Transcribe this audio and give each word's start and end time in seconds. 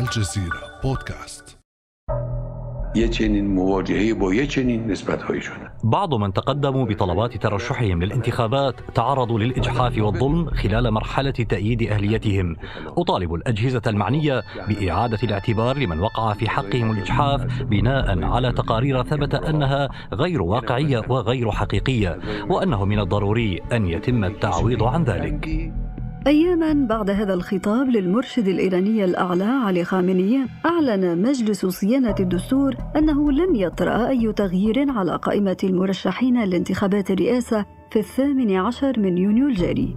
الجزيرة 0.00 0.80
بودكاست. 0.82 1.58
بعض 5.84 6.14
من 6.14 6.32
تقدموا 6.32 6.84
بطلبات 6.84 7.36
ترشحهم 7.36 8.02
للانتخابات 8.02 8.74
تعرضوا 8.94 9.38
للإجحاف 9.38 9.98
والظلم 9.98 10.50
خلال 10.50 10.90
مرحلة 10.90 11.30
تأييد 11.30 11.82
أهليتهم. 11.82 12.56
أطالب 12.86 13.34
الأجهزة 13.34 13.82
المعنية 13.86 14.42
بإعادة 14.68 15.18
الاعتبار 15.22 15.76
لمن 15.76 16.00
وقع 16.00 16.32
في 16.32 16.48
حقهم 16.48 16.90
الإجحاف 16.90 17.62
بناء 17.62 18.24
على 18.24 18.52
تقارير 18.52 19.02
ثبت 19.02 19.34
أنها 19.34 19.88
غير 20.12 20.42
واقعية 20.42 21.02
وغير 21.08 21.50
حقيقية 21.50 22.18
وأنه 22.48 22.84
من 22.84 22.98
الضروري 22.98 23.60
أن 23.72 23.86
يتم 23.86 24.24
التعويض 24.24 24.82
عن 24.82 25.04
ذلك. 25.04 25.72
أياما 26.26 26.86
بعد 26.86 27.10
هذا 27.10 27.34
الخطاب 27.34 27.88
للمرشد 27.88 28.48
الإيراني 28.48 29.04
الأعلى 29.04 29.44
علي 29.44 29.84
خامنئي 29.84 30.46
أعلن 30.66 31.22
مجلس 31.22 31.66
صيانة 31.66 32.14
الدستور 32.20 32.76
أنه 32.96 33.32
لن 33.32 33.56
يطرأ 33.56 34.08
أي 34.08 34.32
تغيير 34.32 34.90
على 34.90 35.16
قائمة 35.16 35.56
المرشحين 35.64 36.44
لانتخابات 36.44 37.10
الرئاسة 37.10 37.66
في 37.90 37.98
الثامن 37.98 38.56
عشر 38.56 39.00
من 39.00 39.18
يونيو 39.18 39.46
الجاري. 39.46 39.96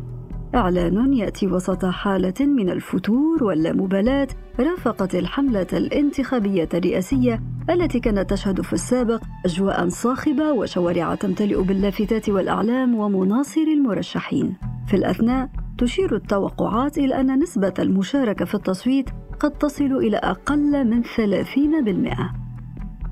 إعلان 0.55 1.13
يأتي 1.13 1.47
وسط 1.47 1.85
حالة 1.85 2.45
من 2.45 2.69
الفتور 2.69 3.43
واللامبالاة 3.43 4.27
رافقت 4.59 5.15
الحملة 5.15 5.67
الانتخابية 5.73 6.69
الرئاسية 6.73 7.41
التي 7.69 7.99
كانت 7.99 8.29
تشهد 8.29 8.61
في 8.61 8.73
السابق 8.73 9.23
أجواء 9.45 9.89
صاخبة 9.89 10.51
وشوارع 10.51 11.15
تمتلئ 11.15 11.61
باللافتات 11.61 12.29
والأعلام 12.29 12.95
ومناصر 12.95 13.61
المرشحين. 13.61 14.55
في 14.87 14.93
الأثناء 14.93 15.49
تشير 15.77 16.15
التوقعات 16.15 16.97
إلى 16.97 17.21
أن 17.21 17.39
نسبة 17.39 17.73
المشاركة 17.79 18.45
في 18.45 18.55
التصويت 18.55 19.09
قد 19.39 19.51
تصل 19.51 19.85
إلى 19.85 20.17
أقل 20.17 20.87
من 20.87 21.03
30%. 21.03 22.45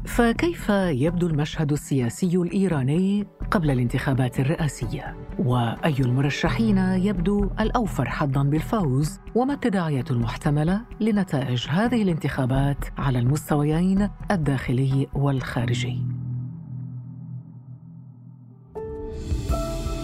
فكيف 0.06 0.70
يبدو 0.70 1.28
المشهد 1.28 1.72
السياسي 1.72 2.38
الإيراني 2.38 3.28
قبل 3.52 3.72
الانتخابات 3.72 4.40
الرئاسية؟ 4.40 5.16
وأي 5.40 5.96
المرشحين 6.00 6.78
يبدو 6.78 7.50
الأوفر 7.60 8.10
حظاً 8.10 8.44
بالفوز؟ 8.44 9.20
وما 9.36 9.54
التداعيات 9.54 10.12
المحتملة 10.12 10.82
لنتائج 11.00 11.68
هذه 11.70 12.02
الانتخابات 12.02 12.86
على 12.98 13.20
المستويين 13.20 14.10
الداخلي 14.32 15.08
والخارجي؟ 15.14 16.13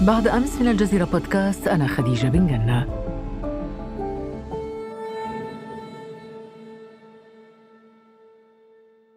بعد 0.08 0.28
أمس 0.28 0.62
من 0.62 0.68
الجزيرة 0.68 1.06
بودكاست 1.06 1.68
أنا 1.68 1.88
خديجة 1.88 2.28
بن 2.28 2.48
جنة. 2.48 2.86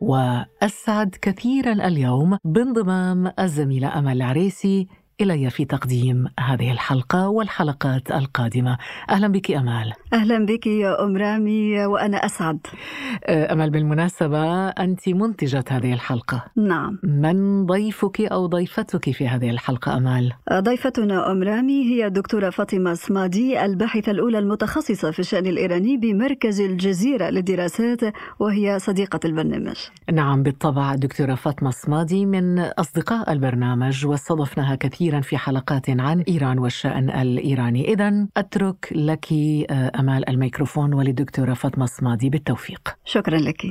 وأسعد 0.01 1.17
كثيرا 1.23 1.73
اليوم 1.73 2.39
بانضمام 2.45 3.33
الزميلة 3.39 3.99
أمل 3.99 4.17
العريسي 4.17 4.89
إلي 5.21 5.51
في 5.51 5.65
تقديم 5.65 6.27
هذه 6.41 6.73
الحلقة 6.73 7.29
والحلقات 7.29 8.11
القادمة. 8.11 8.79
أهلا 9.11 9.29
بك 9.29 9.51
أمال. 9.51 9.93
أهلا 10.13 10.47
بك 10.47 10.67
يا 10.67 11.05
أم 11.05 11.17
رامي 11.17 11.87
وأنا 11.87 12.17
أسعد. 12.17 12.59
أه، 13.25 13.53
أمل 13.53 13.71
بالمناسبة 13.71 14.69
أنت 14.69 15.09
منتجة 15.09 15.65
هذه 15.69 15.93
الحلقة. 15.93 16.45
نعم. 16.57 16.99
من 17.03 17.67
ضيفك 17.67 18.21
أو 18.21 18.47
ضيفتك 18.47 19.11
في 19.11 19.29
هذه 19.29 19.51
الحلقة 19.51 19.97
أمال؟ 19.97 20.33
ضيفتنا 20.53 21.31
أم 21.33 21.43
رامي 21.43 21.85
هي 21.85 22.07
الدكتورة 22.07 22.51
فاطمة 22.51 22.95
سمادي 22.95 23.65
الباحثة 23.65 24.13
الأولى 24.13 24.39
المتخصصة 24.39 25.11
في 25.11 25.19
الشأن 25.19 25.47
الإيراني 25.47 25.97
بمركز 25.97 26.61
الجزيرة 26.61 27.31
للدراسات 27.31 28.01
وهي 28.39 28.79
صديقة 28.79 29.21
البرنامج. 29.25 29.77
نعم 30.13 30.43
بالطبع 30.43 30.95
دكتورة 30.95 31.35
فاطمة 31.35 31.71
سمادي 31.71 32.27
من 32.27 32.59
أصدقاء 32.59 33.33
البرنامج 33.33 34.07
واستضفناها 34.07 34.75
كثيرا 34.75 35.02
كثيرا 35.03 35.21
في 35.21 35.37
حلقات 35.37 35.91
عن 35.91 36.21
إيران 36.21 36.59
والشأن 36.59 37.11
الإيراني. 37.11 37.93
إذا 37.93 38.29
أترك 38.37 38.93
لك 38.93 39.33
آه، 39.33 39.93
أمال 40.01 40.29
الميكروفون 40.29 40.95
وللدكتورة 40.95 41.55
فاطمة 41.55 41.85
الصمادي 41.85 42.31
بالتوفيق. 42.31 42.89
شكرا 43.05 43.39
لك. 43.39 43.63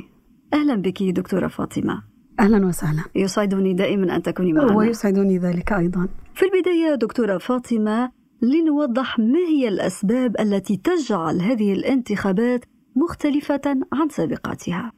أهلا 0.54 0.74
بك 0.74 1.02
دكتورة 1.02 1.48
فاطمة. 1.48 2.02
أهلا 2.40 2.66
وسهلا. 2.66 3.02
يسعدني 3.14 3.74
دائما 3.74 4.16
أن 4.16 4.22
تكوني 4.22 4.52
معنا. 4.52 4.76
ويسعدني 4.76 5.38
ذلك 5.38 5.72
أيضا. 5.72 6.08
في 6.34 6.44
البداية 6.44 6.94
دكتورة 6.94 7.38
فاطمة 7.38 8.10
لنوضح 8.42 9.18
ما 9.18 9.38
هي 9.48 9.68
الأسباب 9.68 10.40
التي 10.40 10.76
تجعل 10.76 11.40
هذه 11.40 11.72
الانتخابات 11.72 12.64
مختلفة 12.96 13.60
عن 13.92 14.08
سابقاتها. 14.08 14.92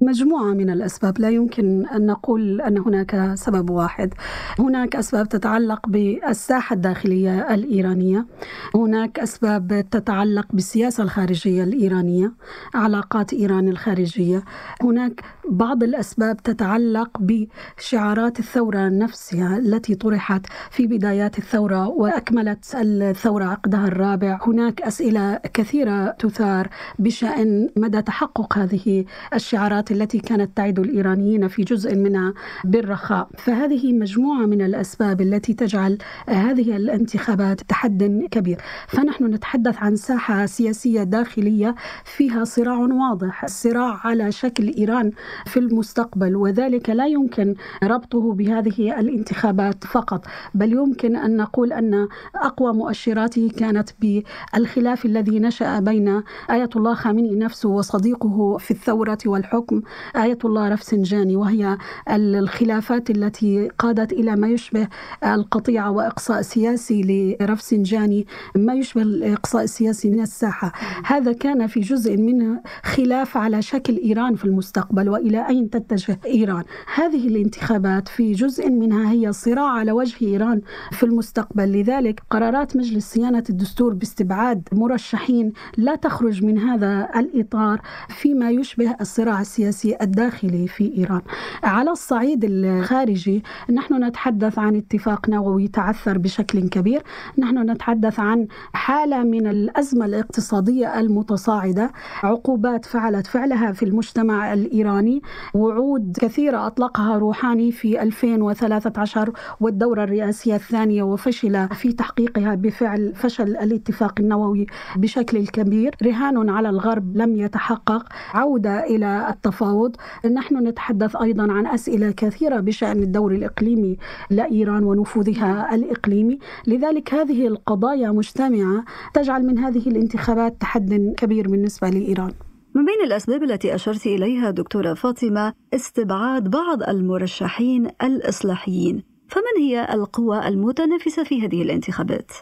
مجموعة 0.00 0.52
من 0.52 0.70
الأسباب. 0.70 1.20
لا 1.20 1.30
يمكن 1.30 1.86
أن 1.86 2.06
نقول 2.06 2.60
أن 2.60 2.78
هناك 2.78 3.32
سبب 3.34 3.70
واحد. 3.70 4.14
هناك 4.58 4.96
أسباب 4.96 5.28
تتعلق 5.28 5.88
بالساحة 5.88 6.74
الداخلية 6.74 7.54
الإيرانية. 7.54 8.26
هناك 8.74 9.18
أسباب 9.18 9.84
تتعلق 9.90 10.46
بالسياسة 10.52 11.02
الخارجية 11.02 11.64
الإيرانية 11.64 12.32
علاقات 12.74 13.32
إيران 13.32 13.68
الخارجية. 13.68 14.44
هناك 14.82 15.24
بعض 15.50 15.82
الأسباب 15.82 16.36
تتعلق 16.36 17.10
بشعارات 17.20 18.38
الثورة 18.38 18.88
نفسها 18.88 19.58
التي 19.58 19.94
طرحت 19.94 20.46
في 20.70 20.86
بدايات 20.86 21.38
الثورة 21.38 21.88
وأكملت 21.88 22.64
الثورة 22.74 23.44
عقدها 23.44 23.86
الرابع. 23.86 24.38
هناك 24.42 24.82
أسئلة 24.82 25.36
كثيرة 25.54 26.10
تثار 26.10 26.68
بشأن 26.98 27.68
مدى 27.76 28.02
تحقق 28.02 28.58
هذه 28.58 29.04
الشعارات 29.34 29.85
التي 29.90 30.16
التي 30.16 30.28
كانت 30.28 30.56
تعد 30.56 30.78
الإيرانيين 30.78 31.48
في 31.48 31.62
جزء 31.62 31.94
منها 31.96 32.34
بالرخاء. 32.64 33.28
فهذه 33.38 33.92
مجموعة 33.92 34.46
من 34.46 34.62
الأسباب 34.62 35.20
التي 35.20 35.54
تجعل 35.54 35.98
هذه 36.28 36.76
الانتخابات 36.76 37.60
تحد 37.60 38.26
كبير. 38.30 38.60
فنحن 38.88 39.24
نتحدث 39.24 39.76
عن 39.78 39.96
ساحة 39.96 40.46
سياسية 40.46 41.02
داخلية 41.02 41.74
فيها 42.04 42.44
صراع 42.44 42.78
واضح 42.78 43.44
الصراع 43.44 44.00
على 44.04 44.32
شكل 44.32 44.74
إيران 44.78 45.12
في 45.46 45.58
المستقبل 45.58 46.36
وذلك 46.36 46.90
لا 46.90 47.06
يمكن 47.06 47.54
ربطه 47.84 48.32
بهذه 48.32 49.00
الانتخابات 49.00 49.84
فقط. 49.84 50.24
بل 50.54 50.72
يمكن 50.72 51.16
أن 51.16 51.36
نقول 51.36 51.72
أن 51.72 52.08
أقوى 52.34 52.72
مؤشراته 52.72 53.50
كانت 53.58 53.90
بالخلاف 54.00 55.04
الذي 55.04 55.40
نشأ 55.40 55.80
بين 55.80 56.22
آية 56.50 56.70
الله 56.76 56.94
خامنئي 56.94 57.36
نفسه 57.36 57.68
وصديقه 57.68 58.58
في 58.58 58.70
الثورة 58.70 59.18
والحكم. 59.26 59.75
اليوم 59.76 59.82
آية 60.16 60.38
الله 60.44 60.68
رفسنجاني 60.68 61.36
وهي 61.36 61.78
الخلافات 62.10 63.10
التي 63.10 63.68
قادت 63.78 64.12
إلى 64.12 64.36
ما 64.36 64.48
يشبه 64.48 64.88
القطيعة 65.24 65.90
وإقصاء 65.90 66.42
سياسي 66.42 67.36
لرفسنجاني 67.40 68.26
ما 68.56 68.74
يشبه 68.74 69.02
الإقصاء 69.02 69.64
السياسي 69.64 70.10
من 70.10 70.20
الساحة. 70.20 70.72
هذا 71.04 71.32
كان 71.32 71.66
في 71.66 71.80
جزء 71.80 72.16
منه 72.16 72.60
خلاف 72.82 73.36
على 73.36 73.62
شكل 73.62 73.96
إيران 73.96 74.34
في 74.34 74.44
المستقبل 74.44 75.08
وإلى 75.08 75.48
أين 75.48 75.70
تتجه 75.70 76.18
إيران؟ 76.26 76.64
هذه 76.94 77.28
الانتخابات 77.28 78.08
في 78.08 78.32
جزء 78.32 78.70
منها 78.70 79.12
هي 79.12 79.32
صراع 79.32 79.68
على 79.68 79.92
وجه 79.92 80.26
إيران 80.26 80.60
في 80.92 81.02
المستقبل. 81.02 81.72
لذلك 81.72 82.22
قرارات 82.30 82.76
مجلس 82.76 83.12
صيانة 83.12 83.44
الدستور 83.50 83.94
باستبعاد 83.94 84.68
مرشحين 84.72 85.52
لا 85.76 85.94
تخرج 85.94 86.44
من 86.44 86.58
هذا 86.58 87.08
الإطار 87.16 87.80
فيما 88.08 88.50
يشبه 88.50 88.96
الصراع 89.00 89.40
السياسي 89.40 89.65
السياسي 89.68 89.96
الداخلي 90.02 90.68
في 90.68 90.98
إيران. 90.98 91.20
على 91.64 91.90
الصعيد 91.90 92.44
الخارجي 92.44 93.42
نحن 93.72 94.04
نتحدث 94.04 94.58
عن 94.58 94.76
اتفاق 94.76 95.28
نووي 95.28 95.68
تعثر 95.68 96.18
بشكل 96.18 96.68
كبير. 96.68 97.02
نحن 97.38 97.70
نتحدث 97.70 98.20
عن 98.20 98.46
حالة 98.72 99.22
من 99.22 99.46
الأزمة 99.46 100.04
الاقتصادية 100.04 101.00
المتصاعدة. 101.00 101.92
عقوبات 102.22 102.84
فعلت 102.84 103.26
فعلها 103.26 103.72
في 103.72 103.84
المجتمع 103.84 104.52
الإيراني. 104.52 105.22
وعود 105.54 106.16
كثيرة 106.20 106.66
أطلقها 106.66 107.18
روحاني 107.18 107.72
في 107.72 108.02
2013 108.02 109.32
والدورة 109.60 110.04
الرئاسية 110.04 110.54
الثانية 110.54 111.02
وفشل 111.02 111.68
في 111.68 111.92
تحقيقها 111.92 112.54
بفعل 112.54 113.14
فشل 113.14 113.56
الاتفاق 113.56 114.14
النووي 114.20 114.66
بشكل 114.96 115.46
كبير. 115.46 115.94
رهان 116.02 116.48
على 116.48 116.68
الغرب 116.68 117.16
لم 117.16 117.36
يتحقق. 117.36 118.06
عودة 118.34 118.84
إلى 118.84 119.26
التفاوض. 119.30 119.55
التفاوض. 119.56 119.96
نحن 120.34 120.66
نتحدث 120.68 121.16
أيضا 121.16 121.52
عن 121.52 121.66
أسئلة 121.66 122.10
كثيرة 122.10 122.60
بشأن 122.60 123.02
الدور 123.02 123.32
الإقليمي 123.32 123.96
لإيران 124.30 124.84
ونفوذها 124.84 125.74
الإقليمي. 125.74 126.38
لذلك 126.66 127.14
هذه 127.14 127.46
القضايا 127.46 128.10
مجتمعة 128.10 128.84
تجعل 129.14 129.46
من 129.46 129.58
هذه 129.58 129.88
الانتخابات 129.88 130.60
تحد 130.60 131.14
كبير 131.16 131.48
بالنسبة 131.48 131.88
لإيران. 131.88 132.32
من 132.74 132.84
بين 132.84 133.04
الأسباب 133.04 133.42
التي 133.42 133.74
أشرت 133.74 134.06
إليها 134.06 134.50
دكتورة 134.50 134.94
فاطمة 134.94 135.52
استبعاد 135.74 136.50
بعض 136.50 136.82
المرشحين 136.82 137.88
الإصلاحيين. 138.02 139.02
فمن 139.28 139.62
هي 139.62 139.94
القوى 139.94 140.48
المتنافسة 140.48 141.24
في 141.24 141.46
هذه 141.46 141.62
الانتخابات؟ 141.62 142.32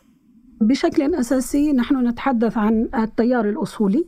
بشكل 0.64 1.14
أساسي 1.14 1.72
نحن 1.72 2.06
نتحدث 2.06 2.58
عن 2.58 2.88
التيار 2.94 3.49
الأصولي. 3.49 4.06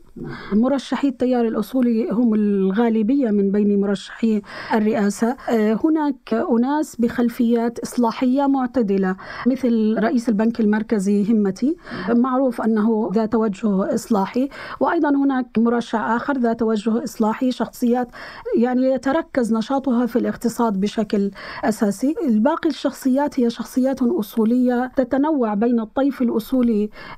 مرشحي 0.53 1.09
التيار 1.09 1.45
الأصولي 1.49 2.11
هم 2.11 2.35
الغالبية 2.35 3.31
من 3.31 3.53
بين 3.53 3.81
مرشحي 3.81 4.43
الرئاسة. 4.75 5.37
آه، 5.51 5.79
هناك 5.85 6.47
أناس 6.51 6.97
بخلفيات 6.97 7.79
إصلاحية 7.79 8.47
معتدلة 8.47 9.17
مثل 9.47 9.97
رئيس 9.99 10.29
البنك 10.29 10.61
المركزي 10.61 11.33
همتي. 11.33 11.77
معروف 12.11 12.61
أنه 12.61 13.11
ذا 13.15 13.27
توجه 13.27 13.95
إصلاحي 13.95 14.49
وأيضا 14.81 15.09
هناك 15.09 15.59
مرشح 15.59 16.01
آخر 16.01 16.39
ذا 16.39 16.53
توجه 16.53 17.05
إصلاحي 17.05 17.53
شخصيات 17.53 18.09
يعني 18.57 18.83
يتركز 18.91 19.53
نشاطها 19.53 20.07
في 20.07 20.17
الاقتصاد 20.19 20.81
بشكل 20.81 21.31
أساسي. 21.65 22.15
الباقي 22.27 22.69
الشخصيات 22.69 23.41
هي 23.41 23.51
شخصيات 23.51 24.03
أصولية 24.03 24.93
تتنوع 24.97 25.55
بين 25.55 25.81
الطيف 25.81 26.23
الأصولي 26.23 26.46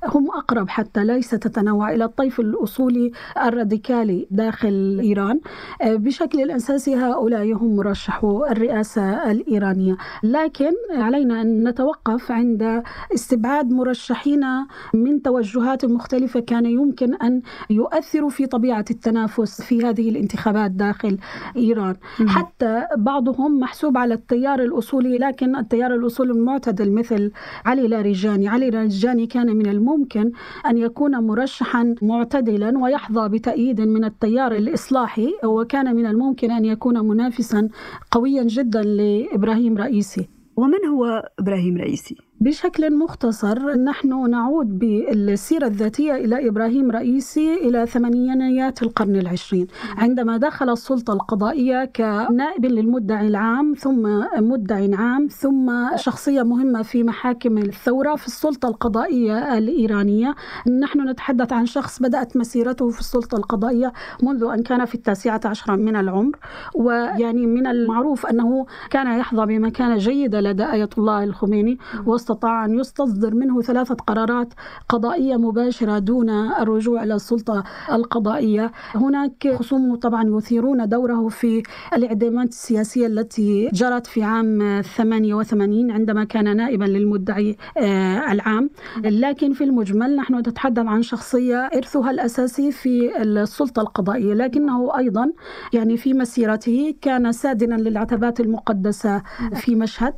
هم 0.05 0.27
أقرب 0.31 0.69
حتى 0.69 1.03
ليس 1.03 1.29
تتنوع 1.29 1.93
إلى 1.93 2.05
الطيف 2.05 2.39
الأصولي 2.39 3.11
الراديكالي 3.45 4.27
داخل 4.31 4.99
إيران. 5.03 5.39
آه، 5.81 5.95
بشكل 5.95 6.51
أساسي 6.51 6.95
هؤلاء 6.95 7.53
هم 7.53 7.75
مرشحو 7.75 8.45
الرئاسة 8.45 9.31
الإيرانية. 9.31 9.97
لكن 10.23 10.71
علينا 10.91 11.41
أن 11.41 11.67
نتوقف 11.67 12.31
عند 12.31 12.83
استبعاد 13.13 13.71
مرشحين 13.71 14.45
من 14.93 15.21
توجهات 15.21 15.85
مختلفة 15.85 16.39
كان 16.39 16.65
يمكن 16.65 17.13
أن 17.15 17.41
يؤثروا 17.69 18.29
في 18.29 18.45
طبيعة 18.45 18.85
التنافس 18.91 19.61
في 19.61 19.85
هذه 19.85 20.09
الانتخابات 20.09 20.71
داخل 20.71 21.17
إيران. 21.57 21.95
حتى 22.27 22.83
بعضهم 22.97 23.59
محسوب 23.59 23.97
على 23.97 24.13
التيار 24.13 24.59
الأصولي 24.63 25.17
لكن 25.17 25.55
التيار 25.55 25.95
الأصولي 25.95 26.31
المعتدل 26.31 26.91
مثل 26.91 27.31
علي 27.65 27.87
لاريجاني. 27.87 28.47
علي 28.47 28.69
لاريجاني 28.69 29.18
كان 29.27 29.57
من 29.57 29.67
الممكن 29.67 30.31
أن 30.65 30.77
يكون 30.77 31.15
مرشحا 31.15 31.95
معتدلا 32.01 32.77
ويحظى 32.79 33.29
بتأييد 33.29 33.81
من 33.81 34.03
التيار 34.03 34.51
الإصلاحي 34.51 35.29
وكان 35.45 35.95
من 35.95 36.05
الممكن 36.05 36.51
أن 36.51 36.65
يكون 36.65 37.07
منافسا 37.07 37.69
قويا 38.11 38.43
جدا 38.43 38.81
لإبراهيم 38.81 39.77
رئيسي 39.77 40.29
ومن 40.57 40.85
هو 40.85 41.29
إبراهيم 41.39 41.77
رئيسي؟ 41.77 42.28
بشكل 42.41 42.97
مختصر 42.97 43.75
نحن 43.75 44.29
نعود 44.29 44.79
بالسيرة 44.79 45.67
الذاتية 45.67 46.15
إلى 46.15 46.47
إبراهيم 46.47 46.91
رئيسي 46.91 47.53
إلى 47.53 47.85
ثمانينيات 47.85 48.83
القرن 48.83 49.15
العشرين. 49.15 49.67
عندما 49.97 50.37
دخل 50.37 50.69
السلطة 50.69 51.13
القضائية 51.13 51.85
كنائب 51.85 52.65
للمدعي 52.65 53.27
العام 53.27 53.73
ثم 53.73 54.23
مدعي 54.37 54.95
عام 54.95 55.27
ثم 55.27 55.71
شخصية 55.95 56.43
مهمة 56.43 56.81
في 56.81 57.03
محاكم 57.03 57.57
الثورة 57.57 58.15
في 58.15 58.27
السلطة 58.27 58.67
القضائية 58.69 59.57
الإيرانية. 59.57 60.35
نحن 60.81 61.09
نتحدث 61.09 61.53
عن 61.53 61.65
شخص 61.65 62.01
بدأت 62.01 62.37
مسيرته 62.37 62.89
في 62.89 62.99
السلطة 62.99 63.37
القضائية 63.37 63.93
منذ 64.23 64.43
أن 64.43 64.63
كان 64.63 64.85
في 64.85 64.95
التاسعة 64.95 65.41
عشرة 65.45 65.75
من 65.75 65.95
العمر 65.95 66.37
ويعني 66.75 67.45
من 67.45 67.67
المعروف 67.67 68.25
أنه 68.25 68.65
كان 68.89 69.19
يحظى 69.19 69.45
بمكانة 69.45 69.97
جيدة 69.97 70.41
لدى 70.41 70.63
آية 70.63 70.89
الله 70.97 71.23
الخميني. 71.23 71.77
وسط 72.05 72.28
استطاع 72.29 72.65
أن 72.65 72.79
يستصدر 72.79 73.35
منه 73.35 73.61
ثلاثة 73.61 73.95
قرارات 73.95 74.53
قضائية 74.89 75.35
مباشرة 75.35 75.99
دون 75.99 76.29
الرجوع 76.29 77.03
إلى 77.03 77.15
السلطة 77.15 77.63
القضائية. 77.91 78.71
هناك 78.95 79.55
خصوم 79.55 79.95
طبعا 79.95 80.37
يثيرون 80.37 80.89
دوره 80.89 81.27
في 81.27 81.63
الإعدامات 81.93 82.49
السياسية 82.49 83.07
التي 83.07 83.69
جرت 83.73 84.07
في 84.07 84.23
عام 84.23 84.81
88 84.81 85.91
عندما 85.91 86.23
كان 86.23 86.57
نائبا 86.57 86.85
للمدعي 86.85 87.57
آه، 87.77 88.31
العام. 88.31 88.69
لكن 89.03 89.53
في 89.53 89.63
المجمل 89.63 90.15
نحن 90.15 90.35
نتحدث 90.35 90.85
عن 90.85 91.01
شخصية 91.01 91.55
إرثها 91.57 92.11
الأساسي 92.11 92.71
في 92.71 93.21
السلطة 93.21 93.81
القضائية. 93.81 94.33
لكنه 94.33 94.97
أيضا 94.97 95.31
يعني 95.73 95.97
في 95.97 96.13
مسيرته 96.13 96.95
كان 97.01 97.31
سادنا 97.31 97.75
للعتبات 97.75 98.39
المقدسة 98.39 99.21
في 99.55 99.75
مشهد. 99.75 100.13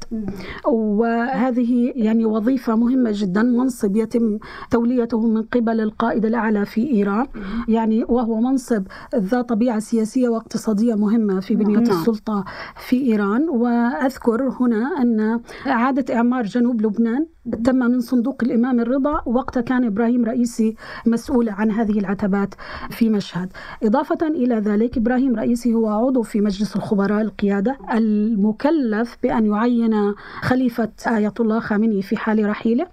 وهذه 0.65 1.93
يعني 2.01 2.25
وظيفة 2.25 2.75
مهمة 2.75 3.09
جدا 3.13 3.43
منصب 3.43 3.95
يتم 3.95 4.37
توليته 4.71 5.27
من 5.27 5.41
قبل 5.41 5.81
القائد 5.81 6.25
الأعلى 6.25 6.65
في 6.65 6.91
إيران. 6.91 7.27
يعني 7.67 8.03
وهو 8.03 8.39
منصب 8.41 8.83
ذا 9.15 9.41
طبيعة 9.41 9.79
سياسية 9.79 10.29
واقتصادية 10.29 10.95
مهمة 10.95 11.39
في 11.39 11.55
بنية 11.55 11.77
نعم. 11.77 11.99
السلطة 11.99 12.45
في 12.87 12.95
إيران. 13.05 13.49
وأذكر 13.49 14.49
هنا 14.59 15.01
أن 15.01 15.39
إعادة 15.67 16.15
إعمار 16.15 16.43
جنوب 16.43 16.81
لبنان 16.81 17.25
تم 17.65 17.75
من 17.75 17.99
صندوق 17.99 18.37
الإمام 18.43 18.79
الرضا 18.79 19.21
وقت 19.25 19.59
كان 19.59 19.85
إبراهيم 19.85 20.25
رئيسي 20.25 20.75
مسؤول 21.05 21.49
عن 21.49 21.71
هذه 21.71 21.99
العتبات 21.99 22.55
في 22.89 23.09
مشهد. 23.09 23.49
إضافة 23.83 24.27
إلى 24.27 24.55
ذلك 24.55 24.97
إبراهيم 24.97 25.35
رئيسي 25.35 25.73
هو 25.73 25.87
عضو 25.87 26.21
في 26.21 26.41
مجلس 26.41 26.75
الخبراء 26.75 27.21
القيادة 27.21 27.77
المكلف 27.93 29.17
بأن 29.23 29.45
يعين 29.45 30.13
خليفة 30.41 30.89
آية 31.07 31.33
الله 31.39 31.59
خامنئي. 31.59 31.90
في 31.99 32.17
حال 32.17 32.49
رحيلة. 32.49 32.87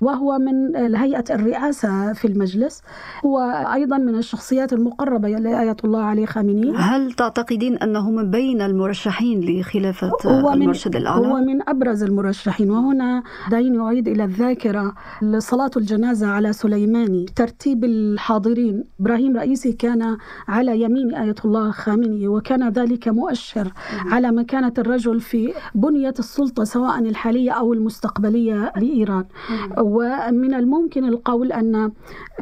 وهو 0.00 0.38
من 0.38 0.76
هيئة 0.96 1.24
الرئاسة 1.30 2.12
في 2.12 2.24
المجلس 2.24 2.82
هو 3.24 3.38
أيضا 3.74 3.98
من 3.98 4.14
الشخصيات 4.14 4.72
المقربة 4.72 5.28
لآية 5.28 5.76
الله 5.84 6.02
علي 6.02 6.26
خامنئي 6.26 6.76
هل 6.76 7.12
تعتقدين 7.12 7.76
أنه 7.78 8.10
من 8.10 8.30
بين 8.30 8.62
المرشحين 8.62 9.40
لخلافة 9.40 10.12
هو 10.26 10.52
المرشد 10.52 10.96
الأعلى؟ 10.96 11.26
هو 11.26 11.36
من 11.36 11.68
أبرز 11.68 12.02
المرشحين 12.02 12.70
وهنا 12.70 13.22
دعيني 13.50 13.80
أعيد 13.80 14.08
إلى 14.08 14.24
الذاكرة 14.24 14.94
صلاة 15.38 15.70
الجنازة 15.76 16.26
على 16.26 16.52
سليماني 16.52 17.26
ترتيب 17.36 17.84
الحاضرين. 17.84 18.84
إبراهيم 19.00 19.36
رئيسي 19.36 19.72
كان 19.72 20.16
على 20.48 20.80
يمين 20.80 21.14
آية 21.14 21.34
الله 21.44 21.70
خامنئي 21.70 22.28
وكان 22.28 22.68
ذلك 22.68 23.08
مؤشر 23.08 23.72
على 24.10 24.32
مكانة 24.32 24.72
الرجل 24.78 25.20
في 25.20 25.52
بنية 25.74 26.14
السلطة 26.18 26.64
سواء 26.64 26.98
الحالية 26.98 27.50
أو 27.50 27.72
المستقبلية 27.72 28.72
لإيران. 28.76 29.24
ومن 29.78 30.54
الممكن 30.54 31.04
القول 31.04 31.52
أن 31.52 31.92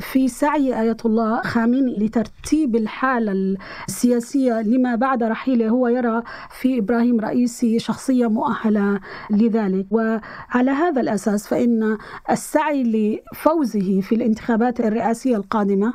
في 0.00 0.28
سعي 0.28 0.80
آية 0.80 0.96
الله 1.04 1.42
خامنئي 1.42 2.06
لترتيب 2.06 2.76
الحالة 2.76 3.56
السياسية 3.88 4.62
لما 4.62 4.94
بعد 4.94 5.22
رحيله 5.22 5.68
هو 5.68 5.88
يرى 5.88 6.22
في 6.60 6.78
إبراهيم 6.78 7.20
رئيسي 7.20 7.78
شخصية 7.78 8.26
مؤهلة 8.26 9.00
لذلك. 9.30 9.86
وعلى 9.90 10.70
هذا 10.70 11.00
الأساس 11.00 11.48
فإن 11.48 11.98
السعي 12.30 12.82
لفوزه 12.82 14.00
في 14.00 14.14
الانتخابات 14.14 14.80
الرئاسية 14.80 15.36
القادمة 15.36 15.94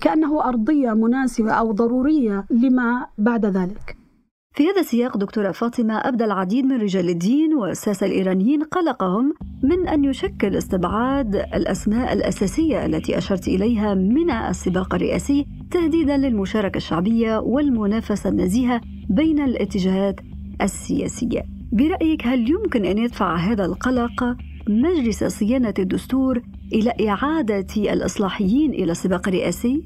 كأنه 0.00 0.44
أرضية 0.48 0.92
مناسبة 0.92 1.52
أو 1.52 1.72
ضرورية 1.72 2.44
لما 2.50 3.06
بعد 3.18 3.46
ذلك. 3.46 3.99
في 4.54 4.68
هذا 4.68 4.80
السياق 4.80 5.16
دكتورة 5.16 5.52
فاطمة 5.52 5.94
أبدى 5.94 6.24
العديد 6.24 6.64
من 6.64 6.80
رجال 6.80 7.08
الدين 7.08 7.54
والساسة 7.54 8.06
الإيرانيين 8.06 8.62
قلقهم 8.62 9.34
من 9.62 9.88
أن 9.88 10.04
يشكل 10.04 10.56
استبعاد 10.56 11.36
الأسماء 11.36 12.12
الأساسية 12.12 12.86
التي 12.86 13.18
أشرت 13.18 13.48
إليها 13.48 13.94
من 13.94 14.30
السباق 14.30 14.94
الرئاسي 14.94 15.46
تهديدا 15.70 16.16
للمشاركة 16.16 16.76
الشعبية 16.76 17.38
والمنافسة 17.38 18.30
النزيهة 18.30 18.80
بين 19.10 19.40
الاتجاهات 19.40 20.20
السياسية 20.62 21.42
برأيك 21.72 22.26
هل 22.26 22.50
يمكن 22.50 22.84
أن 22.84 22.98
يدفع 22.98 23.36
هذا 23.36 23.64
القلق 23.64 24.36
مجلس 24.68 25.24
صيانة 25.24 25.74
الدستور 25.78 26.42
إلى 26.72 27.08
إعادة 27.08 27.92
الإصلاحيين 27.92 28.70
إلى 28.70 28.92
السباق 28.92 29.28
الرئاسي؟ 29.28 29.82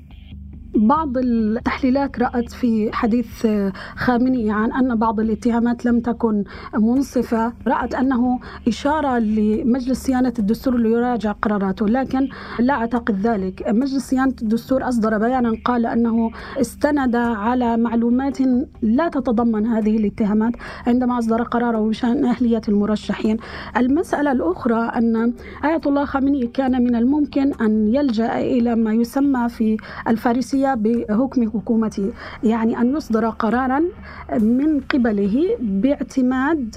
بعض 0.77 1.19
التحليلات 1.19 2.19
رأت 2.19 2.53
في 2.53 2.93
حديث 2.93 3.47
خامنئي 3.97 4.51
عن 4.51 4.73
أن 4.73 4.95
بعض 4.95 5.21
الاتهامات 5.21 5.85
لم 5.85 6.01
تكن 6.01 6.45
منصفة. 6.75 7.53
رأت 7.67 7.95
أنه 7.95 8.41
إشارة 8.69 9.19
لمجلس 9.19 10.03
صيانة 10.03 10.33
الدستور 10.39 10.77
ليراجع 10.77 11.33
قراراته 11.33 11.89
لكن 11.89 12.29
لا 12.59 12.75
أعتقد 12.75 13.21
ذلك. 13.27 13.63
مجلس 13.69 14.09
صيانة 14.11 14.35
الدستور 14.43 14.89
أصدر 14.89 15.19
بيانا 15.19 15.53
قال 15.65 15.87
أنه 15.87 16.31
استند 16.61 17.17
على 17.17 17.77
معلومات 17.77 18.39
لا 18.83 19.09
تتضمن 19.09 19.67
هذه 19.67 19.97
الاتهامات 19.97 20.53
عندما 20.87 21.19
أصدر 21.19 21.43
قراره 21.43 21.89
بشأن 21.89 22.25
أهلية 22.25 22.63
المرشحين. 22.69 23.37
المسألة 23.77 24.33
الأخرى 24.33 24.81
أن 24.97 25.33
آية 25.65 25.81
الله 25.87 26.05
خامنئي 26.05 26.47
كان 26.47 26.85
من 26.85 26.95
الممكن 26.95 27.53
أن 27.61 27.95
يلجأ 27.95 28.39
إلى 28.39 28.75
ما 28.77 28.93
يسمى 28.93 29.49
في 29.49 29.77
الفارسية 30.09 30.64
الرئاسية 30.65 30.75
بحكم 30.75 31.51
حكومته 31.51 32.13
يعني 32.43 32.81
أن 32.81 32.97
يصدر 32.97 33.29
قرارا 33.29 33.83
من 34.41 34.81
قبله 34.81 35.57
باعتماد 35.61 36.77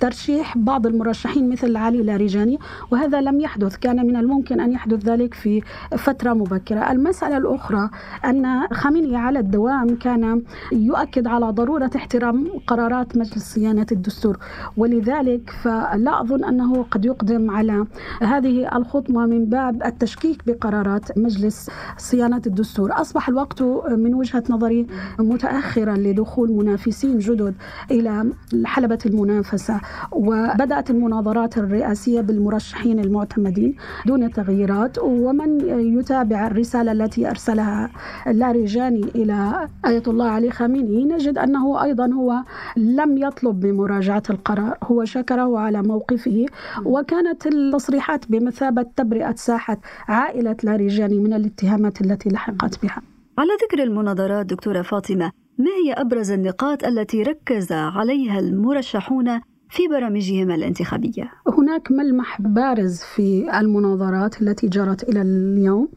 ترشيح 0.00 0.58
بعض 0.58 0.86
المرشحين 0.86 1.50
مثل 1.50 1.76
علي 1.76 2.02
لاريجاني. 2.02 2.58
وهذا 2.90 3.20
لم 3.20 3.40
يحدث 3.40 3.76
كان 3.76 4.06
من 4.06 4.16
الممكن 4.16 4.60
أن 4.60 4.72
يحدث 4.72 5.04
ذلك 5.04 5.34
في 5.34 5.62
فترة 5.96 6.32
مبكرة. 6.32 6.92
المسألة 6.92 7.36
الأخرى 7.36 7.90
أن 8.24 8.66
خامنئي 8.72 9.16
على 9.16 9.38
الدوام 9.38 9.96
كان 9.96 10.42
يؤكد 10.72 11.26
على 11.26 11.46
ضرورة 11.46 11.90
احترام 11.96 12.48
قرارات 12.66 13.16
مجلس 13.16 13.54
صيانة 13.54 13.86
الدستور. 13.92 14.38
ولذلك 14.76 15.50
فلا 15.62 16.20
أظن 16.20 16.44
أنه 16.44 16.82
قد 16.90 17.04
يقدم 17.04 17.50
على 17.50 17.86
هذه 18.22 18.76
الخطوة 18.76 19.26
من 19.26 19.44
باب 19.44 19.82
التشكيك 19.82 20.42
بقرارات 20.46 21.18
مجلس 21.18 21.70
صيانة 21.96 22.42
الدستور. 22.46 22.92
أصبح 22.92 23.17
الوقت 23.28 23.62
من 23.90 24.14
وجهة 24.14 24.42
نظري 24.50 24.86
متأخرا 25.18 25.94
لدخول 25.96 26.52
منافسين 26.52 27.18
جدد 27.18 27.54
إلى 27.90 28.32
حلبة 28.64 28.98
المنافسة 29.06 29.80
وبدأت 30.12 30.90
المناظرات 30.90 31.58
الرئاسية 31.58 32.20
بالمرشحين 32.20 32.98
المعتمدين 33.00 33.74
دون 34.06 34.30
تغييرات 34.30 34.98
ومن 34.98 35.60
يتابع 35.98 36.46
الرسالة 36.46 36.92
التي 36.92 37.30
أرسلها 37.30 37.90
لاريجاني 38.26 39.00
إلى 39.14 39.68
آية 39.86 40.02
الله 40.06 40.28
علي 40.28 40.50
خامنئي 40.50 41.04
نجد 41.04 41.38
أنه 41.38 41.82
أيضا 41.82 42.06
هو 42.12 42.34
لم 42.76 43.18
يطلب 43.18 43.60
بمراجعة 43.60 44.22
القرار 44.30 44.78
هو 44.82 45.04
شكره 45.04 45.58
على 45.58 45.82
موقفه 45.82 46.46
وكانت 46.84 47.46
التصريحات 47.46 48.30
بمثابة 48.30 48.86
تبرئة 48.96 49.34
ساحة 49.34 49.78
عائلة 50.08 50.56
لاريجاني 50.64 51.18
من 51.18 51.32
الاتهامات 51.32 52.00
التي 52.00 52.28
لحقت 52.28 52.82
بها. 52.82 53.07
على 53.38 53.50
ذكر 53.62 53.82
المناظرات 53.82 54.46
دكتورة 54.46 54.82
فاطمة 54.82 55.32
ما 55.58 55.70
هي 55.84 55.92
أبرز 55.92 56.30
النقاط 56.30 56.84
التي 56.84 57.22
ركز 57.22 57.72
عليها 57.72 58.38
المرشحون 58.38 59.40
في 59.70 59.88
برامجهم 59.88 60.50
الانتخابية؟ 60.50 61.30
هناك 61.58 61.92
ملمح 61.92 62.40
بارز 62.40 63.00
في 63.02 63.58
المناظرات 63.60 64.42
التي 64.42 64.68
جرت 64.68 65.08
إلى 65.08 65.22
اليوم 65.22 65.88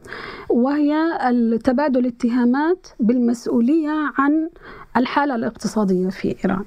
وهي 0.50 0.94
تبادل 1.64 2.06
اتهامات 2.06 2.86
بالمسؤولية 3.00 4.12
عن 4.18 4.50
الحالة 4.96 5.34
الاقتصادية 5.34 6.08
في 6.08 6.36
إيران. 6.44 6.64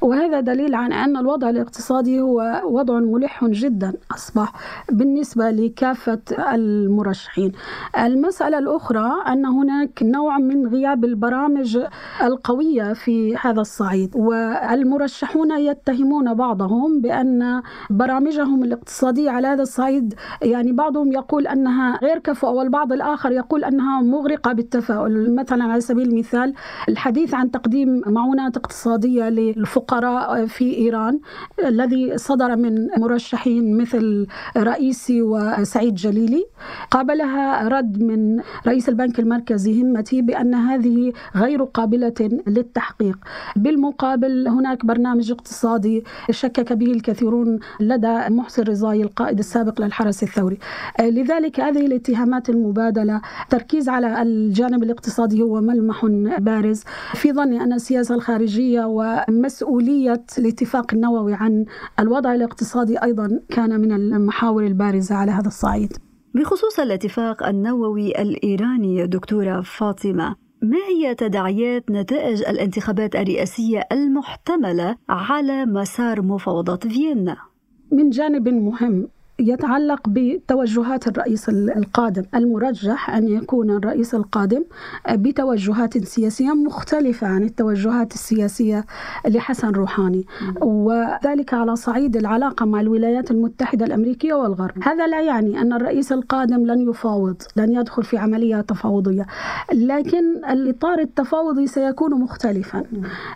وهذا 0.00 0.40
دليل 0.40 0.74
عن 0.74 0.92
أن 0.92 1.16
الوضع 1.16 1.50
الاقتصادي 1.50 2.20
هو 2.20 2.62
وضع 2.64 2.98
ملح 2.98 3.44
جدا 3.44 3.92
أصبح 4.14 4.52
بالنسبة 4.92 5.50
لكافة 5.50 6.18
المرشحين. 6.54 7.52
المسألة 7.98 8.58
الأخرى 8.58 9.10
أن 9.28 9.46
هناك 9.46 10.02
نوع 10.02 10.38
من 10.38 10.66
غياب 10.66 11.04
البرامج 11.04 11.78
القوية 12.22 12.92
في 12.92 13.36
هذا 13.36 13.60
الصعيد 13.60 14.16
والمرشحون 14.16 15.58
يتهمون 15.58 16.34
بعضهم 16.34 17.00
بأن 17.00 17.62
برامجهم 17.90 18.64
الاقتصادية 18.64 19.30
على 19.30 19.46
هذا 19.48 19.62
الصعيد 19.62 20.14
يعني 20.42 20.72
بعضهم 20.72 21.12
يقول 21.12 21.46
أنها 21.46 21.98
غير 22.02 22.18
كفؤة 22.18 22.50
والبعض 22.50 22.92
الآخر 22.92 23.32
يقول 23.32 23.64
أنها 23.64 24.00
مغرقة 24.02 24.52
بالتفاؤل. 24.52 25.34
مثلا 25.34 25.64
على 25.64 25.80
سبيل 25.80 26.08
المثال 26.08 26.54
الحديث 26.88 27.34
عن 27.34 27.50
تقديم 27.50 27.67
تقديم 27.68 28.02
معونات 28.06 28.56
اقتصادية 28.56 29.28
للفقراء 29.28 30.46
في 30.46 30.76
إيران 30.76 31.20
الذي 31.64 32.18
صدر 32.18 32.56
من 32.56 32.88
مرشحين 32.98 33.76
مثل 33.78 34.26
رئيسي 34.56 35.22
وسعيد 35.22 35.94
جليلي. 35.94 36.46
قابلها 36.90 37.68
رد 37.68 38.02
من 38.02 38.40
رئيس 38.66 38.88
البنك 38.88 39.20
المركزي 39.20 39.82
همتي 39.82 40.22
بأن 40.22 40.54
هذه 40.54 41.12
غير 41.36 41.64
قابلة 41.64 42.40
للتحقيق. 42.46 43.18
بالمقابل 43.56 44.48
هناك 44.48 44.86
برنامج 44.86 45.30
اقتصادي 45.30 46.04
شكك 46.30 46.72
به 46.72 46.92
الكثيرون 46.92 47.58
لدى 47.80 48.28
محسن 48.28 48.62
رضاي 48.62 49.02
القائد 49.02 49.38
السابق 49.38 49.80
للحرس 49.80 50.22
الثوري. 50.22 50.58
لذلك 51.00 51.60
هذه 51.60 51.86
الاتهامات 51.86 52.50
المبادلة 52.50 53.20
تركيز 53.50 53.88
على 53.88 54.22
الجانب 54.22 54.82
الاقتصادي 54.82 55.42
هو 55.42 55.60
ملمح 55.60 56.06
بارز. 56.38 56.82
في 57.14 57.32
ظني 57.32 57.57
أن 57.60 57.72
السياسة 57.72 58.14
الخارجية 58.14 58.84
ومسؤولية 58.84 60.24
الاتفاق 60.38 60.94
النووي 60.94 61.34
عن 61.34 61.64
الوضع 62.00 62.34
الاقتصادي 62.34 63.02
أيضا 63.02 63.40
كان 63.48 63.80
من 63.80 63.92
المحاور 63.92 64.66
البارزة 64.66 65.14
على 65.14 65.30
هذا 65.30 65.46
الصعيد 65.46 65.92
بخصوص 66.34 66.80
الاتفاق 66.80 67.46
النووي 67.46 68.22
الإيراني 68.22 69.06
دكتورة 69.06 69.60
فاطمة 69.60 70.36
ما 70.62 70.78
هي 70.88 71.14
تداعيات 71.14 71.90
نتائج 71.90 72.42
الانتخابات 72.42 73.16
الرئاسية 73.16 73.88
المحتملة 73.92 74.96
على 75.08 75.66
مسار 75.66 76.22
مفاوضات 76.22 76.86
فيينا؟ 76.86 77.36
من 77.92 78.10
جانب 78.10 78.48
مهم 78.48 79.08
يتعلق 79.40 80.00
بتوجهات 80.08 81.06
الرئيس 81.08 81.48
القادم 81.48 82.22
المرجح 82.34 83.10
أن 83.10 83.28
يكون 83.28 83.70
الرئيس 83.70 84.14
القادم 84.14 84.64
بتوجهات 85.10 85.98
سياسية 86.04 86.52
مختلفة 86.54 87.26
عن 87.26 87.42
التوجهات 87.42 88.12
السياسية 88.14 88.84
لحسن 89.28 89.68
روحاني. 89.70 90.26
وذلك 90.60 91.54
على 91.54 91.76
صعيد 91.76 92.16
العلاقة 92.16 92.66
مع 92.66 92.80
الولايات 92.80 93.30
المتحدة 93.30 93.86
الأمريكية 93.86 94.34
والغرب. 94.34 94.74
هذا 94.82 95.06
لا 95.06 95.20
يعني 95.20 95.60
أن 95.60 95.72
الرئيس 95.72 96.12
القادم 96.12 96.66
لن 96.66 96.90
يفاوض 96.90 97.42
لن 97.56 97.72
يدخل 97.72 98.02
في 98.02 98.16
عملية 98.18 98.60
تفاوضية. 98.60 99.26
لكن 99.72 100.44
الإطار 100.50 100.98
التفاوضي 100.98 101.66
سيكون 101.66 102.14
مختلفا. 102.20 102.82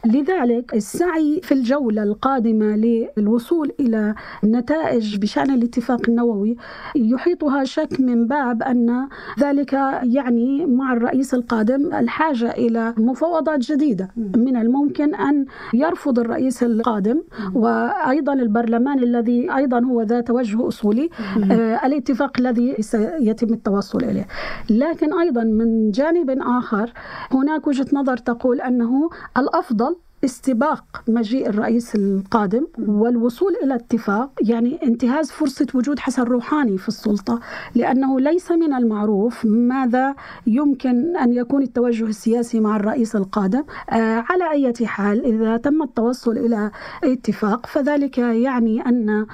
لذلك 0.07 0.75
السعي 0.75 1.41
في 1.43 1.53
الجولة 1.55 2.03
القادمة 2.03 2.77
للوصول 3.17 3.73
إلى 3.81 4.15
نتائج 4.45 5.17
بشأن 5.17 5.51
الاتفاق 5.51 5.92
الاتفاق 5.93 6.09
النووي 6.09 6.57
يحيطها 6.97 7.65
شك 7.65 8.01
من 8.01 8.27
باب 8.27 8.63
أن 8.63 9.09
ذلك 9.41 9.73
يعني 10.03 10.67
مع 10.67 10.93
الرئيس 10.93 11.35
القادم 11.35 11.95
الحاجة 11.95 12.51
إلى 12.51 12.95
مفاوضات 12.99 13.61
جديدة. 13.61 14.09
من 14.17 14.57
الممكن 14.57 15.15
أن 15.15 15.47
يرفض 15.75 16.19
الرئيس 16.19 16.63
القادم 16.63 17.23
وأيضا 17.55 18.33
البرلمان 18.33 18.99
الذي 18.99 19.55
أيضا 19.57 19.81
هو 19.85 20.03
ذا 20.03 20.21
توجه 20.21 20.69
أصولي 20.69 21.11
آه 21.51 21.87
الاتفاق 21.87 22.33
الذي 22.41 22.77
سيتم 22.81 23.53
التوصل 23.53 24.05
إليه. 24.05 24.27
لكن 24.71 25.19
أيضا 25.19 25.45
من 25.45 25.91
جانب 25.91 26.31
آخر 26.41 26.93
هناك 27.33 27.67
وجهة 27.67 27.87
نظر 27.93 28.17
تقول 28.17 28.61
أنه 28.61 29.11
الأفضل 29.39 29.97
استباق 30.25 30.85
مجيء 31.09 31.49
الرئيس 31.49 31.95
القادم 31.95 32.67
والوصول 32.79 33.53
إلى 33.63 33.75
اتفاق 33.75 34.31
يعني 34.43 34.79
انتهاز 34.83 35.31
فرصة 35.31 35.67
وجود 35.75 35.99
حسن 35.99 36.23
روحاني 36.23 36.79
في 36.79 36.89
السلطة 36.89 37.41
لأنه 37.75 38.21
ليس 38.21 38.53
من 38.53 38.75
المعروف 38.75 39.45
ماذا 39.45 40.15
يمكن 40.47 41.17
أن 41.17 41.33
يكون 41.33 41.63
التوجه 41.63 42.05
السياسي 42.05 42.61
مع 42.61 42.77
الرئيس 42.77 43.17
القادم. 43.17 43.65
آه 43.91 44.25
على 44.31 44.51
أي 44.51 44.87
حال 44.87 45.25
إذا 45.25 45.57
تم 45.57 45.83
التوصل 45.83 46.39
إلى 46.39 46.71
اتفاق 47.05 47.67
فذلك 47.67 48.19
يعني 48.19 48.87
أن 48.87 49.27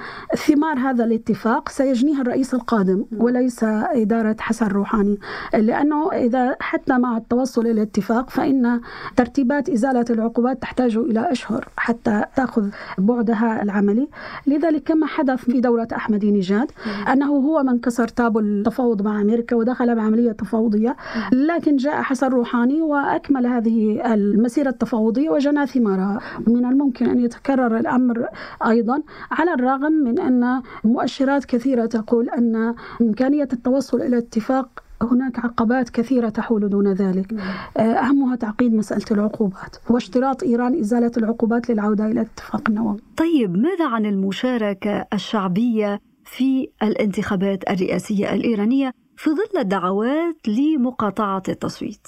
ثمار 0.47 0.79
هذا 0.79 1.03
الاتفاق 1.03 1.69
سيجنيها 1.69 2.21
الرئيس 2.21 2.53
القادم 2.53 3.05
وليس 3.17 3.63
إدارة 3.63 4.35
حسن 4.39 4.67
روحاني. 4.67 5.17
لأنه 5.53 6.11
إذا 6.11 6.55
حتى 6.59 6.97
مع 6.97 7.17
التوصل 7.17 7.67
إلى 7.67 7.81
اتفاق 7.81 8.29
فإن 8.29 8.81
ترتيبات 9.15 9.69
إزالة 9.69 10.05
العقوبات 10.09 10.61
تحت 10.61 10.78
تحتاج 10.79 10.97
إلى 10.97 11.31
أشهر 11.31 11.67
حتى 11.77 12.23
تأخذ 12.35 12.69
بعدها 12.97 13.63
العملي. 13.63 14.07
لذلك 14.47 14.83
كما 14.83 15.05
حدث 15.07 15.39
في 15.39 15.61
دورة 15.61 15.87
أحمد 15.95 16.25
نجاد 16.25 16.71
أنه 17.11 17.25
هو 17.25 17.63
من 17.63 17.79
كسر 17.79 18.07
تابو 18.07 18.39
التفاوض 18.39 19.01
مع 19.01 19.21
أمريكا 19.21 19.55
ودخل 19.55 19.95
بعملية 19.95 20.31
تفاوضية 20.31 20.95
لكن 21.31 21.75
جاء 21.75 22.01
حسن 22.01 22.27
روحاني 22.27 22.81
وأكمل 22.81 23.47
هذه 23.47 24.13
المسيرة 24.13 24.69
التفاوضية 24.69 25.29
وجنى 25.29 25.67
ثمارها. 25.67 26.19
من 26.47 26.65
الممكن 26.65 27.05
أن 27.05 27.19
يتكرر 27.19 27.77
الأمر 27.77 28.27
أيضا 28.65 29.01
على 29.31 29.53
الرغم 29.53 29.91
من 29.91 30.19
أن 30.19 30.61
مؤشرات 30.83 31.45
كثيرة 31.45 31.85
تقول 31.85 32.29
أن 32.29 32.75
إمكانية 33.01 33.47
التوصل 33.53 34.01
إلى 34.01 34.17
اتفاق 34.17 34.83
هناك 35.01 35.39
عقبات 35.39 35.89
كثيرة 35.89 36.29
تحول 36.29 36.69
دون 36.69 36.93
ذلك. 36.93 37.33
آه، 37.77 37.81
أهمها 37.81 38.35
تعقيد 38.35 38.73
مسألة 38.73 39.05
العقوبات 39.11 39.75
واشتراط 39.89 40.43
إيران 40.43 40.79
إزالة 40.79 41.11
العقوبات 41.17 41.69
للعودة 41.69 42.05
إلى 42.05 42.11
الاتفاق 42.11 42.69
النووي 42.69 42.97
طيب 43.17 43.57
ماذا 43.57 43.87
عن 43.87 44.05
المشاركة 44.05 45.05
الشعبية 45.13 45.99
في 46.25 46.69
الانتخابات 46.83 47.69
الرئاسية 47.69 48.33
الإيرانية 48.33 48.93
في 49.17 49.29
ظل 49.29 49.59
الدعوات 49.59 50.35
لمقاطعة 50.47 51.43
التصويت؟ 51.49 52.07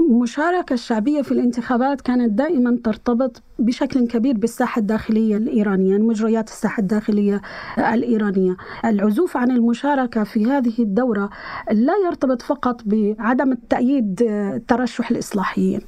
المشاركة 0.00 0.72
الشعبية 0.72 1.22
في 1.22 1.32
الانتخابات 1.32 2.00
كانت 2.00 2.32
دائما 2.32 2.78
ترتبط 2.84 3.42
بشكل 3.62 4.06
كبير 4.06 4.38
بالساحة 4.38 4.80
الداخلية 4.80 5.36
الإيرانية 5.36 5.98
مجريات 5.98 6.48
الساحة 6.48 6.80
الداخلية 6.80 7.40
الإيرانية. 7.78 8.56
العزوف 8.84 9.36
عن 9.36 9.50
المشاركة 9.50 10.24
في 10.24 10.46
هذه 10.46 10.74
الدورة 10.78 11.30
لا 11.72 11.92
يرتبط 12.06 12.42
فقط 12.42 12.80
بعدم 12.86 13.52
التأييد 13.52 14.22
ترشح 14.68 15.10
الإصلاحيين. 15.10 15.80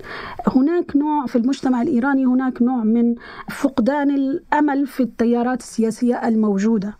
هناك 0.46 0.96
نوع 0.96 1.26
في 1.26 1.36
المجتمع 1.36 1.82
الإيراني 1.82 2.24
هناك 2.24 2.62
نوع 2.62 2.84
من 2.84 3.14
فقدان 3.50 4.10
الأمل 4.10 4.86
في 4.86 5.02
التيارات 5.02 5.60
السياسية 5.60 6.28
الموجودة. 6.28 6.94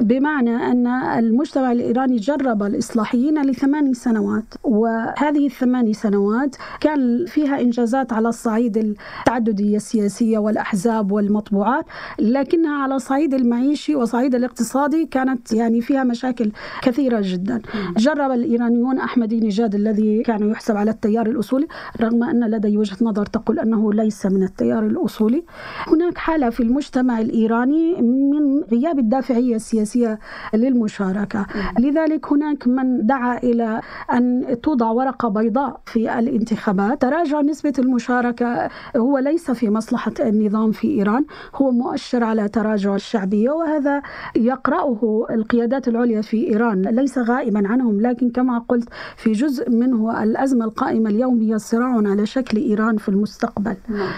بمعنى 0.00 0.56
أن 0.56 0.86
المجتمع 0.86 1.72
الإيراني 1.72 2.16
جرب 2.16 2.62
الإصلاحيين 2.62 3.42
لثمان 3.42 3.94
سنوات 3.94 4.54
وهذه 4.64 5.46
الثمان 5.46 5.92
سنوات 5.92 6.56
كان 6.80 7.26
فيها 7.26 7.60
إنجازات 7.60 8.12
على 8.12 8.28
الصعيد 8.28 8.76
التعددية 8.76 9.76
السياسية 9.76 10.01
والأحزاب 10.38 11.12
والمطبوعات 11.12 11.84
لكنها 12.18 12.82
على 12.82 12.94
الصعيد 12.94 13.34
المعيشي 13.34 13.96
وصعيد 13.96 14.34
الاقتصادي 14.34 15.06
كانت 15.06 15.52
يعني 15.52 15.80
فيها 15.80 16.04
مشاكل 16.04 16.52
كثيرة 16.82 17.20
جدا. 17.24 17.62
جرب 17.96 18.30
الإيرانيون 18.30 18.98
أحمدي 18.98 19.40
نجاد 19.40 19.74
الذي 19.74 20.22
كان 20.22 20.50
يحسب 20.50 20.76
على 20.76 20.90
التيار 20.90 21.26
الأصولي 21.26 21.66
رغم 22.00 22.22
أن 22.22 22.50
لدي 22.50 22.76
وجهة 22.78 22.96
نظر 23.02 23.26
تقول 23.26 23.58
أنه 23.58 23.92
ليس 23.92 24.26
من 24.26 24.42
التيار 24.42 24.86
الأصولي. 24.86 25.44
هناك 25.86 26.18
حالة 26.18 26.50
في 26.50 26.62
المجتمع 26.62 27.20
الإيراني 27.20 28.02
من 28.02 28.60
غياب 28.72 28.98
الدافعية 28.98 29.56
السياسية 29.56 30.18
للمشاركة. 30.54 31.46
لذلك 31.78 32.32
هناك 32.32 32.68
من 32.68 33.06
دعا 33.06 33.38
إلى 33.38 33.80
أن 34.12 34.56
توضع 34.62 34.90
ورقة 34.90 35.28
بيضاء 35.28 35.80
في 35.86 36.18
الانتخابات. 36.18 37.02
تراجع 37.02 37.40
نسبة 37.40 37.72
المشاركة 37.78 38.68
هو 38.96 39.18
ليس 39.18 39.50
في 39.50 39.70
مصلحة 39.70 39.91
النظام 40.20 40.72
في 40.72 40.88
إيران 40.88 41.24
هو 41.54 41.70
مؤشر 41.70 42.24
على 42.24 42.48
تراجع 42.48 42.94
الشعبية 42.94 43.50
وهذا 43.50 44.02
يقرأه 44.36 45.26
القيادات 45.30 45.88
العليا 45.88 46.20
في 46.22 46.48
إيران. 46.48 46.82
ليس 46.82 47.18
غائبا 47.18 47.68
عنهم 47.68 48.00
لكن 48.00 48.30
كما 48.30 48.58
قلت 48.58 48.88
في 49.16 49.32
جزء 49.32 49.70
منه 49.70 50.22
الأزمة 50.22 50.64
القائمة 50.64 51.10
اليوم 51.10 51.40
هي 51.40 51.58
صراع 51.58 51.96
على 51.96 52.26
شكل 52.26 52.58
إيران 52.58 52.96
في 52.96 53.08
المستقبل. 53.08 53.76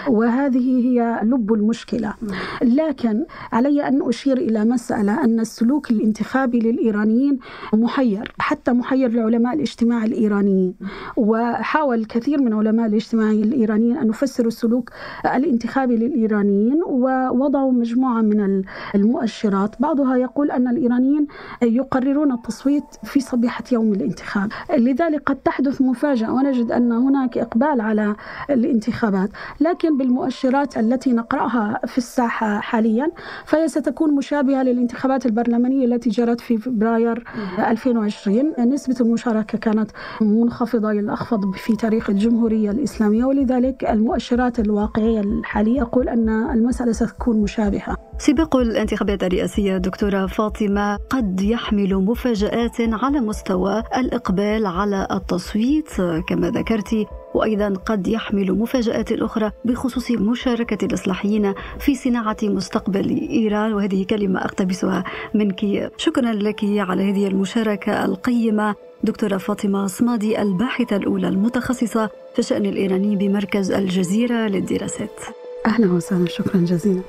وهذه 0.09 0.87
هي 0.87 1.21
لب 1.23 1.53
المشكلة. 1.53 2.15
لكن 2.63 3.25
علي 3.53 3.89
أن 3.89 4.09
أشير 4.09 4.37
إلى 4.37 4.65
مسألة 4.65 5.25
أن 5.25 5.41
السلوك 5.41 5.91
الانتخابي 5.91 6.59
للإيرانيين 6.59 7.39
محير 7.75 8.35
حتى 8.39 8.73
محير 8.73 9.11
لعلماء 9.11 9.55
الاجتماع 9.55 10.05
الإيرانيين. 10.05 10.75
وحاول 11.17 11.99
الكثير 12.01 12.43
من 12.43 12.53
علماء 12.53 12.87
الاجتماع 12.87 13.31
الإيرانيين 13.31 13.97
أن 13.97 14.09
يفسروا 14.09 14.49
السلوك 14.49 14.91
الانتخابي 15.25 15.54
للإيرانيين 15.91 16.81
ووضعوا 16.87 17.73
مجموعة 17.73 18.21
من 18.21 18.63
المؤشرات. 18.95 19.75
بعضها 19.81 20.17
يقول 20.17 20.51
أن 20.51 20.69
الإيرانيين 20.69 21.27
يقررون 21.63 22.33
التصويت 22.33 22.85
في 23.05 23.21
صبيحة 23.21 23.65
يوم 23.73 23.93
الانتخاب. 23.93 24.49
لذلك 24.79 25.23
قد 25.27 25.37
تحدث 25.37 25.81
مفاجأة 25.81 26.33
ونجد 26.33 26.73
أن 26.73 26.93
هناك 26.93 27.39
إقبال 27.39 27.81
على 27.81 28.17
الانتخابات. 28.51 29.31
لكن 29.61 29.97
بالمؤشرات 29.97 30.77
التي 30.77 31.13
نقرأها 31.13 31.81
في 31.87 31.99
الساحة 31.99 32.61
حاليا 32.61 33.11
فهي 33.47 33.69
ستكون 33.69 34.15
مشابهة 34.15 34.63
للانتخابات 34.63 35.27
البرلمانية 35.27 35.87
التي 35.87 36.11
جرت 36.11 36.41
في 36.41 36.59
فبراير 36.59 37.25
2020 37.59 38.53
نسبة 38.59 38.97
المشاركة 39.01 39.59
كانت 39.59 39.91
منخفضة 40.21 40.91
إلى 40.91 41.01
الأخفض 41.01 41.55
في 41.55 41.77
تاريخ 41.77 42.11
الجمهورية 42.11 42.71
الإسلامية. 42.71 43.25
ولذلك 43.25 43.85
المؤشرات 43.85 44.61
الواقعية 44.61 45.21
الحالية 45.45 45.79
يقول 45.79 46.09
أن 46.09 46.29
المسألة 46.51 46.93
ستكون 46.93 47.37
مشابهة. 47.37 47.97
سباق 48.19 48.57
الانتخابات 48.57 49.25
الرئاسية 49.25 49.77
دكتورة 49.79 50.27
فاطمة 50.27 50.97
قد 50.97 51.41
يحمل 51.41 51.95
مفاجآت 51.95 52.77
على 52.81 53.21
مستوى 53.21 53.83
الإقبال 53.97 54.67
على 54.67 55.07
التصويت 55.11 55.91
كما 56.29 56.51
ذكرت 56.51 57.07
وأيضا 57.35 57.69
قد 57.69 58.09
يحمل 58.09 58.53
مفاجآت 58.53 59.13
أخرى 59.13 59.51
بخصوص 59.65 60.11
مشاركة 60.11 60.85
الإصلاحيين 60.85 61.55
في 61.79 61.95
صناعة 61.95 62.37
مستقبل 62.43 63.29
إيران 63.31 63.73
وهذه 63.73 64.05
كلمة 64.05 64.41
أقتبسها 64.45 65.05
منك 65.35 65.91
شكرا 65.97 66.33
لك 66.33 66.61
على 66.65 67.11
هذه 67.11 67.27
المشاركة 67.27 68.05
القيمة. 68.05 68.75
دكتورة 69.05 69.37
فاطمة 69.37 69.87
صمادي 69.87 70.43
الباحثة 70.43 70.97
الأولى 70.97 71.29
المتخصصة 71.29 72.11
في 72.33 72.39
الشأن 72.39 72.67
الإيراني 72.67 73.17
بمركز 73.17 73.71
الجزيرة 73.71 74.35
للدراسات. 74.35 75.21
أهلا 75.67 75.93
وسهلا 75.93 76.27
شكرا 76.27 76.61
جزيلا. 76.61 77.03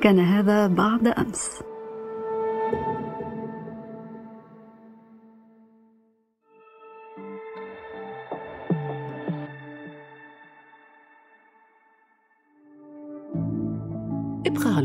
كان 0.00 0.18
هذا 0.18 0.66
بعد 0.66 1.08
أمس. 1.08 1.67